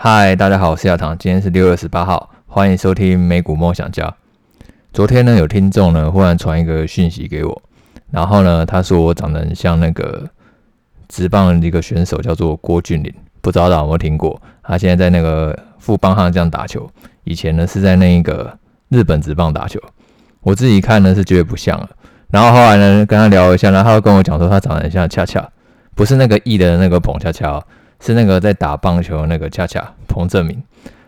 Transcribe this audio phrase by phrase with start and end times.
[0.00, 4.14] 嗨，大家好，我是亚堂，今天是六月十八号，欢迎收听美股梦想家。
[4.92, 7.62] 昨天呢，有听众呢忽然传一个讯息给我，
[8.12, 10.24] 然后呢，他说我长得很像那个
[11.08, 14.40] 职棒的一个选手，叫做郭俊麟，不知道大家有没有听过？
[14.62, 16.88] 他现在在那个富邦悍将打球，
[17.24, 18.56] 以前呢是在那个
[18.90, 19.80] 日本职棒打球。
[20.42, 21.90] 我自己看呢是觉得不像了，
[22.30, 25.50] 然后后来呢跟他聊一下，然后他又跟我讲说他长得很像恰恰，
[25.96, 27.60] 不是那个艺的那个彭恰恰。
[28.00, 30.62] 是那个在打棒球那个恰恰彭正明，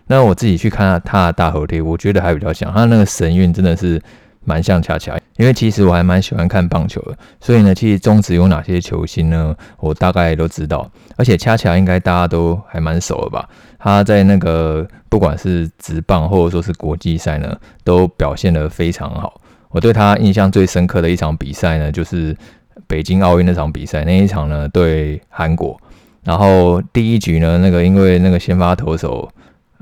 [0.07, 4.03] 那我自己去看他的大头贴，我觉得还比较像他那个神韵，真的是
[4.45, 5.17] 蛮像恰恰。
[5.37, 9.57] 因为其实我还蛮喜欢看棒球的，所以呢，其实中职有哪些球星呢？
[9.79, 10.91] 我大概都知道。
[11.17, 13.49] 而且恰恰应该大家都还蛮熟的吧？
[13.79, 19.41] 他在那个不管是职棒或者说是国际赛呢，都表现得非常好。
[19.71, 22.37] 我对他印象最深刻的一场比赛呢，就是
[22.87, 25.81] 北京奥运那场比赛，那一场呢对韩国。
[26.23, 29.29] 然后第一局呢，那个因为那个先发投手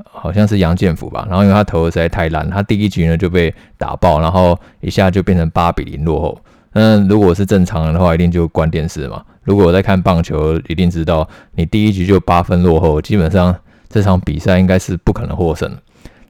[0.05, 6.39] 好像是杨建福吧，然后因为他投的实在太烂，他第一局呢就被打爆，然后一下就变成八比零落后。
[6.73, 9.23] 那如果是正常人的话，一定就关电视嘛。
[9.43, 11.27] 如果我在看棒球，一定知道
[11.57, 13.55] 你第一局就八分落后，基本上
[13.89, 15.75] 这场比赛应该是不可能获胜。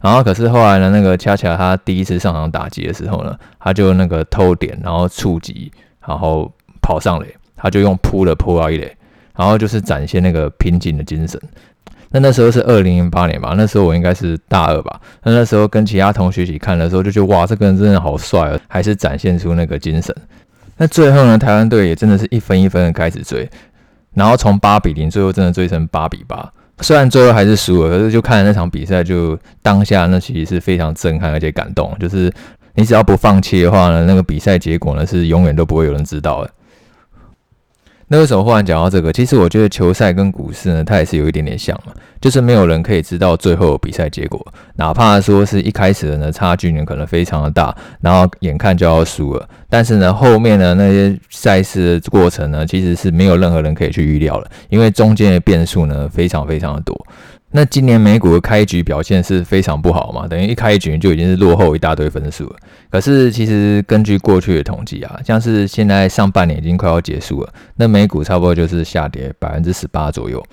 [0.01, 5.71] 然后可是后来呢，那个恰恰他第一次上场打击的时候呢，他就那个偷点，然后触击，
[6.07, 8.97] 然后跑上垒，他就用扑的扑到一垒。
[9.39, 11.41] 然后就是展现那个拼劲的精神。
[12.11, 15.01] 那那时候是二零零八年吧，那时候我应该是大二吧。
[15.23, 20.15] 那那时候跟其他同学一起看的时候，就觉得哇，这个人真的好帅啊，还是展现出那个精神。
[20.77, 23.49] 那最后呢，台湾队也真的是一分一分的开始追，
[24.15, 26.51] 然后从八比零，最后真的追成八比八。
[26.81, 31.95] 虽然最后还是输了，可是就看了那场比赛，就当下那其实是非常震撼而且感动。
[32.01, 32.33] 就是
[32.75, 36.51] 你只要不放弃的话呢，那个比赛结果呢是永远都不会有人知道的。
[38.11, 39.13] 那个时候忽然讲到这个？
[39.13, 44.45] 其实我觉得球赛跟股市呢，它也是有一点点像嘛，就是没有人可以知道最后比赛结果，
[44.77, 57.07] 哪怕说是一开始的呢差距呢可能非常的大，然后眼看就要输了，但是呢后面呢那些赛事的过程呢，其实是没有任何人可以去预料了，因为中间的变数呢非常非常的多。
[57.51, 62.57] 那今年美股的开局表现是非常不好嘛，等于一开局就已经是落后一大堆分数了。
[62.91, 70.45] 可是其实根据过去的统计啊，像是现在上半年已经快要结束了，那美股差不多就是下跌百分之十八左右。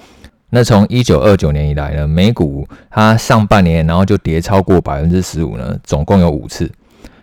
[0.52, 6.72] 那从一九二九年以来呢，美股它上半年然后就跌超过百分之十五呢，总共有五次。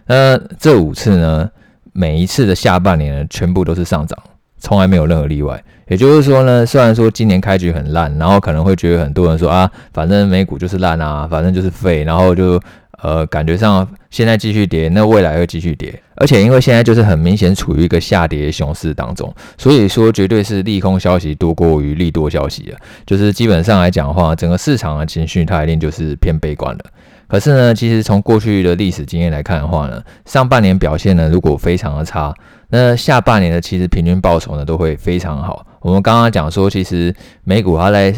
[0.07, 1.51] 那这五次呢，
[1.95, 4.19] 每一次的下半年呢，全部都是上涨。
[4.63, 12.61] 从来没有任何例外，也就是说呢，虽然说今年开局很烂，然后可能会觉得很多人说啊，反正美股就是烂啊，反正就是废，然后就
[13.03, 26.85] 呃感觉上现在继续跌，那未来会继续跌，而且因为现在就是很明显处于一个下跌熊市当中，所以说绝对是利空消息多过于利多消息啊，就是基本上来讲的话，整个市场的情绪它一定就是偏悲观了。
[27.33, 32.31] 可是呢，其实从过去的历史经验来看的话呢，上半年表现呢如果非常的差，
[32.69, 35.67] 那下半年的其实平均报酬呢都会非常好。
[35.81, 38.15] 我们刚刚讲说，其实美股它在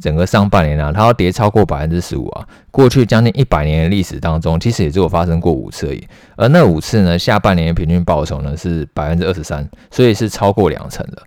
[0.00, 6.02] 整个上半年啊，它要跌超过百分之十五啊，过去将近一百年的历史当中，其实也只有发生过五次而已。
[6.36, 11.22] 而那五次呢，下半年的平均报酬呢是百分之二十三，所以是超过两成的。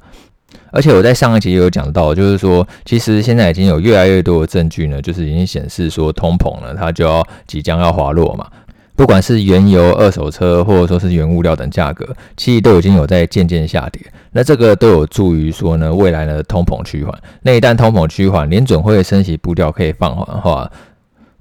[0.71, 8.47] 而且我在上一集也有讲到，就是说，其实现在已经有越来越多的证据呢，就是已经显示说通膨呢，它就要即将要滑落嘛。
[8.95, 12.05] 不管是原油、二手车，或者说是原物料等价格，
[12.35, 14.01] 其实都已经有在渐渐下跌。
[14.31, 17.17] 那这个都有助于说呢，未来的通膨趋缓。
[17.41, 20.69] 那一旦通膨趋缓，联准会的升息步调可以放缓的话。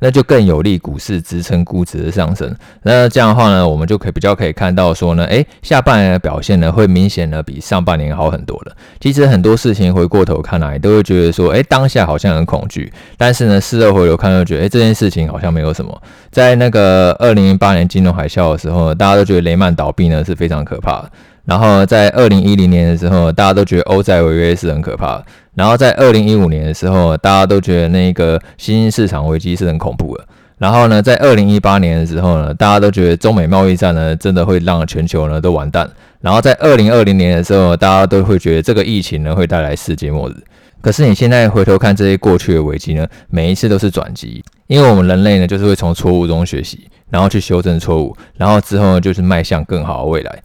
[0.01, 2.55] 那就更有利股市支撑估值的上升。
[2.83, 8.77] 那这样的话呢，我们就可以比较可以看到说呢，诶，下半年的表现呢会明显的比上半年好很多了。
[9.01, 16.03] 其实很多事情回过头看来，都会觉得说，诶，当下好像很恐惧，但是呢，事后回头看又觉得，诶，这件事情好像没有什么。
[16.31, 21.11] 在那个二零零八年金融海啸的时候呢，大家都觉得雷曼倒闭呢是非常可怕的。
[21.49, 25.25] 然后在二零一零年的时候，大家都觉得欧债违约是很可怕的。
[25.55, 30.25] 然后在二零一五年的时候，大家都觉得那个新兴市场危机是很恐怖的。
[30.59, 35.89] 然后呢，在二零一八年的时候呢，大家都觉得中美贸易战呢真的会让全球呢都完蛋。
[36.21, 40.35] 然后在二零二零年的时候，大家都会觉得这个疫情呢会带来世界末日。
[40.83, 50.43] 可是你现在回头看这些过去的危机呢，每一次都是转机，因为我们人类呢就是会从错误中学习，然后去修正错误，然后之后呢就是迈向更好的未来。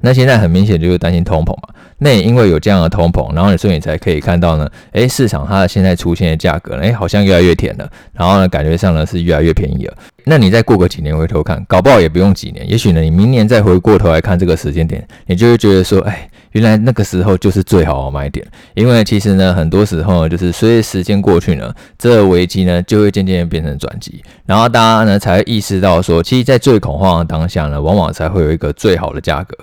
[0.00, 9.96] 那现在很明显就是担心通膨嘛，那也因为有这样的通膨，然后所以你才可以看到呢，诶，市场它现在出现的价格呢，诶，好像越来越甜了，然后呢，感觉上呢是越来越便宜了。
[10.24, 18.46] 那你再过个几年回头看，搞不好也不用几年，也许呢，你明年再回过头来看这个时间点，你就会觉得说，哎，原来那个时候就是最好的买点。
[18.74, 29.56] 因为其实呢，很多时候，就是随着时间过去呢，这个危机呢就会渐渐变成转机，然后大家呢才会意识到说，其实，在最恐慌的当下呢，往往才会有一个最好的价格。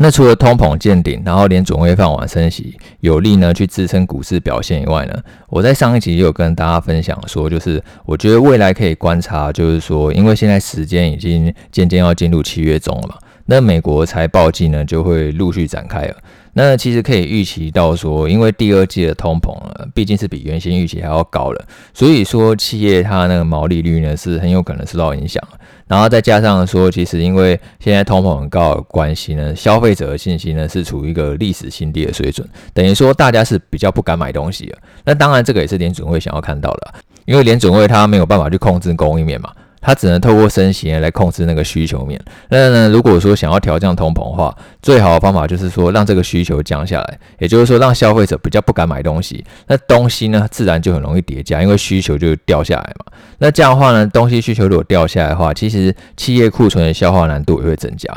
[0.00, 5.14] 那除了通膨见顶，然后连总会放缓升息，有力呢去支撑股市表现以外呢，
[5.48, 13.16] 我在上一集也有跟大家分享说，就是我觉得未来可以观察，就是说，因为现在时间已经渐渐要进入七月中了嘛，
[13.50, 16.14] 那美国财报季呢就会陆续展开了。
[16.52, 21.64] 那其实可以预期到说，因为第二季的通膨呢，毕竟是比原先预期还要高了，
[21.94, 25.42] 所以说企业它那个毛利率呢是很有可能受到影响。
[25.86, 34.78] 然后再加上说，其实因为现在通膨很高的关系呢，消费者的信心呢是处于一个历史新低的水准，等于说大家是比较不敢买东西了。
[35.04, 36.94] 那当然这个也是联准会想要看到的，
[37.24, 39.50] 因为联准会它没有办法去控制供应面嘛。
[39.80, 42.20] 它只能透过升息来控制那个需求面。
[42.48, 49.44] 那呢，如果说想要调降通膨的话，最好的方法就是说让这个需求降下来，也就是说让消费者比较不敢买东西。
[49.66, 53.12] 那东西呢，自然就很容易叠加，因为需求就掉下来嘛。
[53.38, 58.08] 那这样的话呢，东西需求如果掉下来的话，其实企业库存的消化难度也会增加。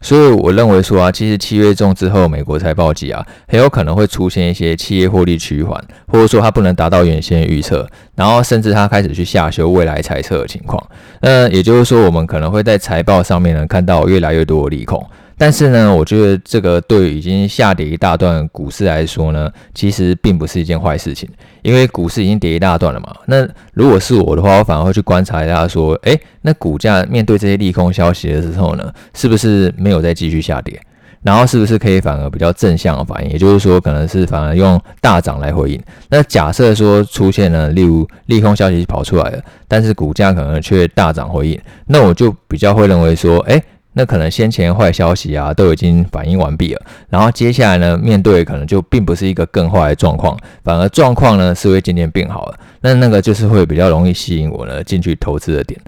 [0.00, 10.80] 所以我认为说啊，其实七月中之后，美国财报季啊，很有可能会出现一些企业获利趋缓，或者说它不能达到原先预测，然后甚至它开始去下修未来猜测的情况。
[11.20, 15.04] 那也就是说，我们可能会在财报上面呢看到越来越多的利空。
[15.40, 21.28] 但是呢，我觉得这个对已经下跌一大段股市来说呢，其实并不是一件坏事情，
[21.62, 23.14] 因为股市已经跌一大段了嘛。
[23.26, 30.76] 那如果是我的话，我反而会去观察一下，说，诶，那股价面对这些利空消息的时候呢，是不是没有再继续下跌？
[31.22, 33.30] 然后是不是可以反而比较正向的反应？
[33.30, 35.80] 也就是说，可能是反而用大涨来回应。
[36.08, 43.62] 那假设说出现了，例如利空消息跑出来了，但是股价可能却大涨回应，那我就比较会认为说，诶。
[43.98, 52.56] 那可能先前坏消息啊都已经反应完毕了，然后接下来呢，面对可能就并不是一个更坏的状况，反而状况呢是会渐渐变好了。
[52.80, 55.80] 那那个就是会比较容易吸引我呢进去投资的点。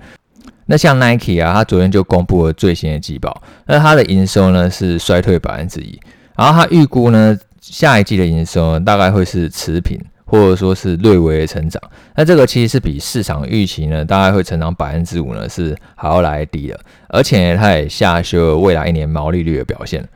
[0.66, 5.96] 那像 Nike 啊，它昨天就公布了最新的季报，那它的营收呢是衰退百分之一，
[6.36, 9.96] 然后它预估呢下一季的营收大概会是持平。
[10.30, 11.82] 或者说是略微的成长，
[12.14, 16.78] 那这个其实是比市场预期呢，大概会成长百分之五呢，是还要来低的。
[17.08, 20.08] 而且它也下修了未来一年毛利率的表现。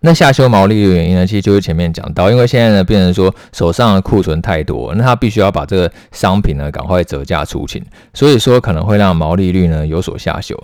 [0.00, 10.56] 那下修毛利率的原因呢，其实就是前面讲到，因为现在呢，变成说手上的库存太多，那它必须要把这个商品呢赶快折价出清，所以说可能会让毛利率呢有所下修。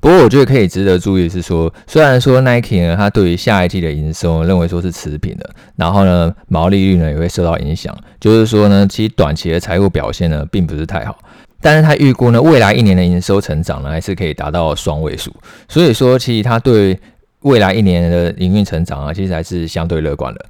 [0.00, 11.18] 不过我觉得可以值得注意的是说，虽然说 Nike 呢，它对于下一季的营收认为说是持平的，然后呢，毛利率呢也会受到影响，就是说呢，其实短期的财务表现呢并不是太好，
[11.60, 15.30] 但是他预估呢未来一年的营收成长呢还是可以达到双位数，
[15.68, 16.98] 所以说其实他对
[17.42, 20.46] 未来一年的营运成长啊，其实还是相对乐观的。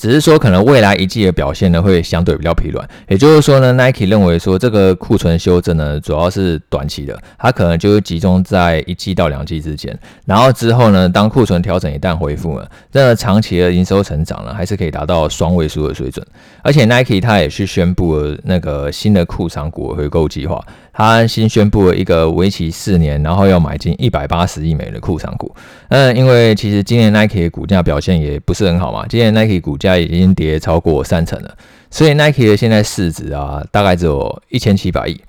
[0.00, 2.88] 只是说，可能未来一季的表现呢，会相对比较疲软。
[3.06, 9.94] 也就是说呢，Nike 认为说，这个库存修正呢，主要是短期的，它可能就会集中在一季到两季之间。
[10.24, 16.26] 然后之后呢，当库存调整一旦恢复了，这长期的营收成长呢，还是可以达到双位数的水准。
[16.62, 20.64] 而且 Nike 它也是宣布了那个新的库藏股回购计划。
[20.92, 25.54] 他新宣布了一个为期四年，然后要买进一百八十亿美元的库藏股。
[25.88, 31.56] 嗯，因为其实今年 Nike 的股价表现也不是很好嘛，今年 Nike 股价已经跌超过三成了，
[31.90, 35.20] 所以 Nike 的现在市值啊，大概只有一千七百亿。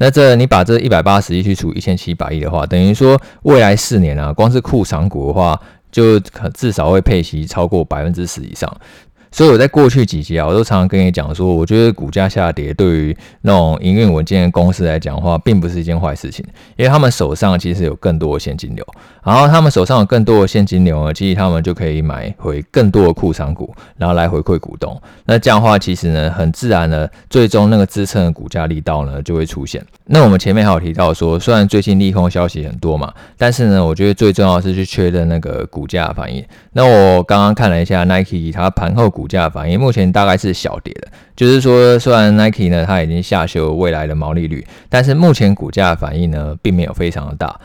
[0.00, 8.72] 那这你把这一百八十亿去除一千七百亿的话，等于说未来四年啊，光是库藏股的话，就可至少会配息超过百分之十以上。
[9.30, 16.44] 所以我在过去几集啊，我都常常跟你讲说，我觉得股价下跌对于那种营运稳健的公司来讲的话，并不是一件坏事情，
[16.76, 18.84] 因为他们手上其实有更多的现金流，
[19.22, 25.00] 然后他们手上有更多的现金流呢，其实他们就可以买回更多的库藏股，然后来回馈股东。
[25.26, 29.84] 那这样的话，其实呢，很自然的，最终那个支撑的股价力道呢就会出现。
[30.06, 36.42] 那我们前面还有提到说，虽然最近利空消息很多嘛，但是呢，我觉得最重要是去确认那个股价反应。
[36.72, 47.58] 那我刚刚看了一下 Nike，它盘后股价反应目前大概是小跌的，就是说虽然 Nike 呢它已经下修未来的毛利率，但是目前股价反应呢并没有非常的大。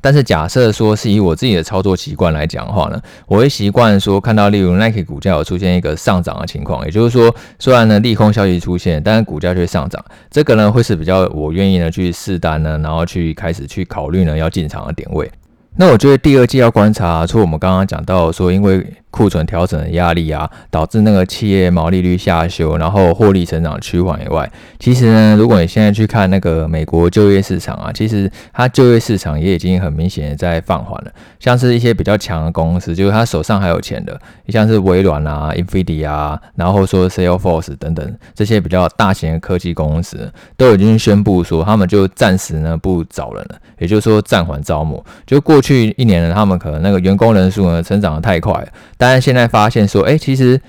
[0.00, 15.28] 但是假设说是以我自己的操作习惯来讲的话呢，我会习惯说看到例如 Nike 股价有出现一个上涨的情况，也就是说虽然呢利空消息出现，但是股价却上涨，这个呢会是比较我愿意呢去试单呢，然后去开始去考虑呢要进场的点位。
[15.76, 31.10] 那我觉得第二季要观察，除了我们刚刚讲到说，因为库存调整的压力啊，导致那个企业毛利率下修，然后获利成长趋缓以外，其实呢，如果你现在去看那个美国就业市场啊，其实它就业市场也已经很明显的在放缓了。
[31.38, 45.04] 像是一些比较强的公司，就是它手上还有钱的，像是微软啊、Nvidia 啊，然后说 Salesforce 等等这些比较大型的科技公司，都已经宣布说他们就暂时呢不找人了，也就是说暂缓招募。
[45.26, 48.68] 就过去一年呢，他们可能那个员工人数呢成长得太快了。
[49.00, 50.60] 但是现在发现说，哎、其实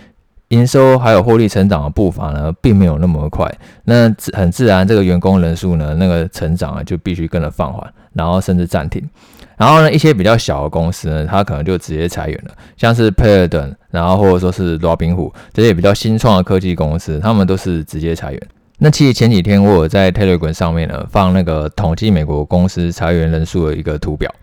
[0.48, 3.46] 营收还有获利成长的步伐呢，并没有那么快。
[3.84, 9.06] 那很自然，这个员工人数呢，那个成长啊，就必须跟着放缓，然后甚至暂停。
[9.58, 18.42] 然后呢，一些比较小的公司呢，它可能就直接裁员了，像是 Peloton，然后或者说是 Robinhood 这些比较新创的科技公司，他们都是直接裁员。
[18.78, 24.34] 那其实前几天我有在 Telegram 上面呢，放那个统计美国公司裁员人数的一个图表。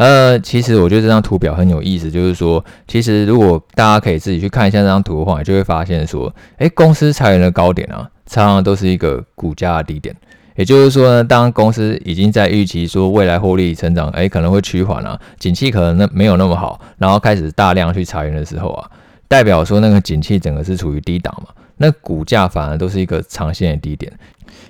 [0.00, 10.16] 呃，其实我觉得这张图表很有意思，就是说，其实如果大家可以自己去看一下这张图的话，就会发现说，诶，公司裁员的高点啊，常常都是一个股价的低点。
[10.56, 18.90] 也就是说呢，当公司已经在预期说未来获利成长，诶，可能会趋缓啊，景气可能那没有那么好，然后开始大量去裁员的时候啊，
[19.28, 24.10] 代表说那个景气整个是处于低档嘛，那股价反而都是一个长线的低点。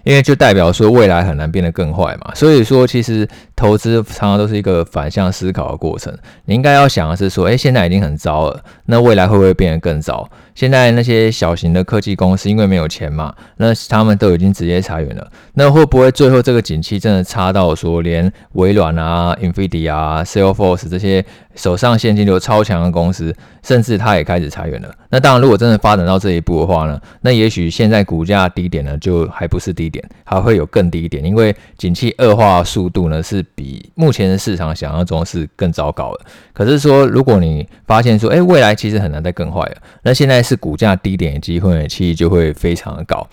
[0.04, 6.16] 因为就代表说未来很难变得更坏嘛，所以说其实投资常常都是一个反向思考的过程。
[6.44, 10.28] 你应该要想的是说，诶，现在已经很糟了，那未来会不会变得更糟？
[10.54, 24.92] 现在那些小型的科技公司因为没有钱嘛，那他们都已经直接裁员了，那会不会最后这个景气真的差到说连微软啊、Nvidia 啊、Salesforce 这些手上现金流超强的公司，甚至它也开始裁员了？
[25.08, 36.20] 那当然，如果真的发展到这一步的话呢，那也许现在股价低点呢就还不是低点，还会有更低一点，因为景气恶化速度呢是比目前的市场想象中是更糟糕的。
[36.52, 43.26] 可是说，如果你发现说，诶，未来其实很难再更坏了，那现在是股价低点的机会，其实就会非常的高。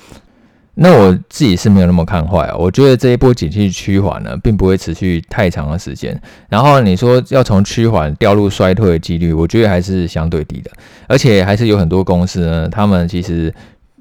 [0.80, 6.20] 那我自己是没有那么看坏啊，我觉得这一波景气趋缓呢，并不会持续太长的时间。
[6.50, 10.70] 然后你说要从趋缓掉入衰退的几率，我觉得还是相对低的，
[11.08, 13.54] 而且还是有很多公司呢，他们其实。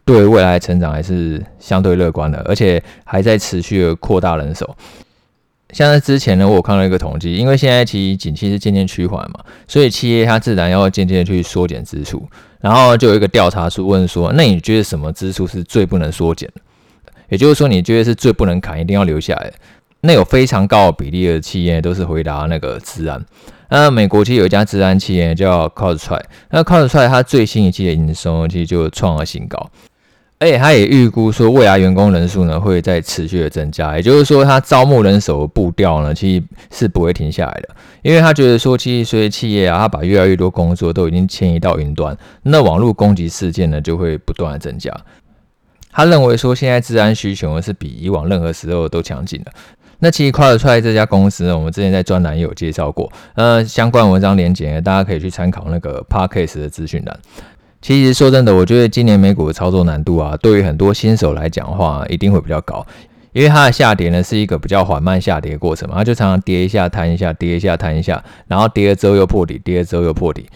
[0.06, 4.74] 对未来成长还是相对乐观的，而且还在持续的扩大人手。
[5.70, 12.24] 像在之前呢，我有看到一个统计，因为现在其实景气是渐渐趋缓嘛，所以企业它自然要渐渐去缩减支出。
[12.60, 17.12] 然后就有一个调查是问说：“那你觉得什么支出是最不能缩减的？
[17.28, 19.52] 也就是说，你觉得是最不能砍，一定要留下来？
[20.02, 23.20] 那有非常高的比例的企业都是回答那个资安。
[23.68, 29.68] 那美国其实有一家治安企业叫 CrowdStrike，那 CrowdStrike 它最新一季的营收其实就创了新高。”
[30.38, 37.70] 而且他也预估说，未来员工人数呢会在持续的增加，也就是说，他招募人手的步调呢其实是不会停下来的，
[38.02, 44.94] 因为他觉得说，其实随着企业啊，他把越来越多工作都已经迁移到云端，那网络攻击事件呢就会不断的增加。
[45.90, 49.50] 他认为说，现在治安需求是比以往任何时候都强劲的。
[49.98, 57.18] 那其实 CrowdStrike 这家公司呢，我们之前在专栏也有介绍过，呃，相关文章连结，大家可以去参考那个 Podcast 的资讯栏。
[57.82, 62.84] 其实说真的，我觉得今年美股的操作难度啊，对于很多新手来讲的话，一定会比较高，
[63.32, 70.46] 因为它的下跌呢是一个比较缓慢下跌的过程嘛，它就常常跌一下弹一下，跌一下弹一下，然后跌了之后又破底，跌了之后又破底。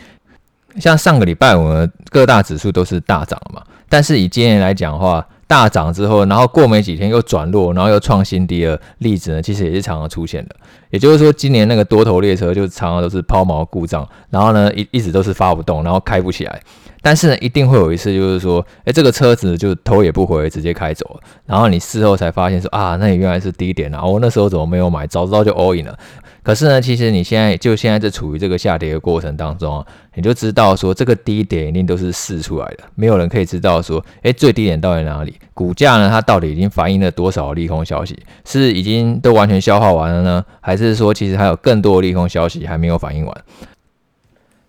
[0.79, 10.57] 像上个礼拜我们，各大指数都是大涨嘛，但是以今年来讲的话，大涨之后，然后过没几天又转弱，然后又创新低的例子呢，其实也是常常出现的。
[10.91, 16.61] 也就是说，今年那个多头列车就常常都是抛锚故障，然后呢一一直都是发不动，然后开不起来。
[17.03, 21.21] 但是呢，一定会有一次，就是说，哎，这个车子就头也不回，直接开走了。
[21.47, 25.07] 然后你事后才发现说，啊，那你原来是低点啊，我那时候怎么没有买？
[25.07, 25.99] 早知道就 all in 了。
[26.43, 35.35] 可是呢，其实你现在就现在是处于这个下跌的过程当中啊，你就知道说，这个低点一定都是试出来的，没有人可以知道说，哎，最低点到底哪里？
[35.53, 38.19] 股价呢，它到底已经反映了多少利空消息？
[38.47, 43.45] 是已经都完全消化完了呢，还是说其实还有更多的利空消息还没有反映完？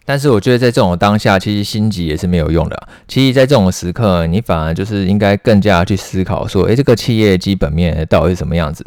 [0.04, 2.88] 但是我觉得在这种当下，其实心急也是没有用的。
[3.08, 8.86] 其实，在这种时刻，你反而就是应该更加去思考说，诶，这个企业基本面到底是什么样子？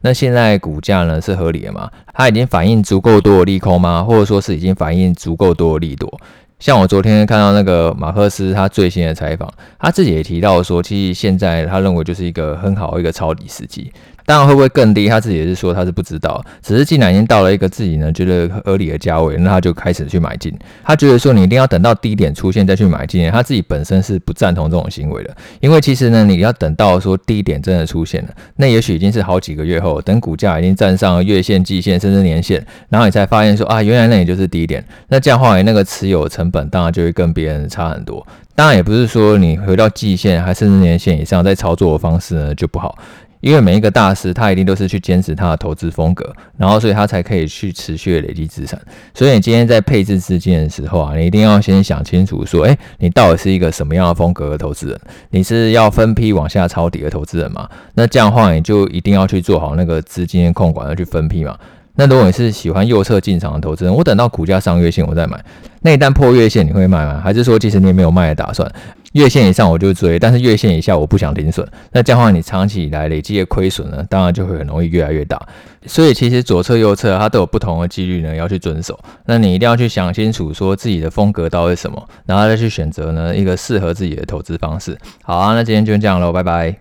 [0.00, 1.90] 那现在股价呢是合理的吗？
[2.12, 4.02] 它已经反映足够多的利空吗？
[4.02, 6.20] 或者说是已经反映足够多的利多？
[6.58, 13.92] 像我昨天看到那个马克思他最新的采访，他自己也提到说，其实现在他认为就是一个很好的一个抄底时机。
[14.26, 15.08] 当然会不会更低？
[15.08, 20.52] 他自己也是说他是不知道，只是既然已经到了一个自己呢觉得合理的价位，那他就开始去买进。
[20.82, 25.36] 他觉得说你一定要等到低点出现再去买进，他自己本身是不赞同这种行为的。
[25.60, 34.84] 因为其实呢，你要等到说低点真的出现了，那也许已经是好几个月后，等股价已经站上月线、季线甚至年线，然后你才发现说啊，原来那也就是低点。
[35.08, 38.26] 那这样话，那个持有成本当然就会跟别人差很多。
[38.54, 42.96] 当然也不是说你回到季线还甚至年线以上再操作的方式呢就不好。
[43.44, 48.80] 因为每一个大师，他一定都是去坚持他的投资风格，然后所以他才可以去持续的累积资产。
[49.12, 54.98] 所以你今天在配置资金的时候啊，你一定要先想清楚，说，诶，你到底是一个什么样的风格的投资人？
[55.28, 57.68] 你是要分批往下抄底的投资人吗？
[57.92, 61.54] 那这样的话，你就一定要去做好那个资金的控管，要去分批嘛。
[61.96, 65.38] 那如果你是喜欢右侧进场的投资人，我等到股价上月线我再买。
[65.82, 67.20] 那一旦破月线，你会卖吗？
[67.22, 68.68] 还是说其实你也没有卖的打算？
[69.14, 71.64] 月线以上我就追，但是月线以下我不想停损。
[71.92, 75.40] 那这样的话，你长期以来累积的亏损呢，当然就会很容易越来越大。
[75.86, 78.98] 所以其实左侧、右侧它都有不同的纪律呢，要去遵守。
[79.26, 84.98] 那你一定要去想清楚，说自己的风格到底是什么，然后再去选择呢一个适合自己的投资方式。
[85.22, 86.76] 好啊，那今天就这样喽，拜拜。